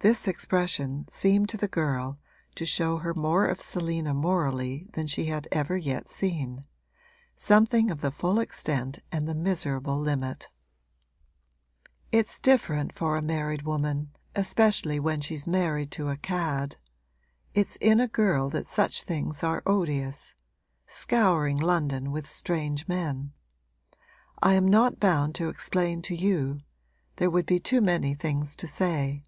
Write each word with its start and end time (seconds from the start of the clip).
This 0.00 0.28
expression 0.28 1.04
seemed 1.08 1.48
to 1.48 1.56
the 1.56 1.66
girl 1.66 2.20
to 2.54 2.64
show 2.64 2.98
her 2.98 3.12
more 3.12 3.46
of 3.46 3.60
Selina 3.60 4.14
morally 4.14 4.86
than 4.92 5.08
she 5.08 5.24
had 5.24 5.48
ever 5.50 5.76
yet 5.76 6.08
seen 6.08 6.64
something 7.34 7.90
of 7.90 8.02
the 8.02 8.12
full 8.12 8.38
extent 8.38 9.00
and 9.10 9.26
the 9.26 9.34
miserable 9.34 9.98
limit. 9.98 10.48
'It's 12.12 12.38
different 12.38 12.94
for 12.94 13.16
a 13.16 13.22
married 13.22 13.62
woman, 13.62 14.12
especially 14.36 15.00
when 15.00 15.20
she's 15.20 15.44
married 15.44 15.90
to 15.90 16.08
a 16.08 16.16
cad. 16.16 16.76
It's 17.52 17.74
in 17.80 17.98
a 17.98 18.06
girl 18.06 18.48
that 18.50 18.68
such 18.68 19.02
things 19.02 19.42
are 19.42 19.60
odious 19.66 20.36
scouring 20.86 21.56
London 21.56 22.12
with 22.12 22.30
strange 22.30 22.86
men. 22.86 23.32
I 24.40 24.54
am 24.54 24.68
not 24.68 25.00
bound 25.00 25.34
to 25.34 25.48
explain 25.48 26.00
to 26.02 26.14
you 26.14 26.60
there 27.16 27.28
would 27.30 27.46
be 27.46 27.58
too 27.58 27.80
many 27.80 28.14
things 28.14 28.54
to 28.54 28.68
say. 28.68 29.24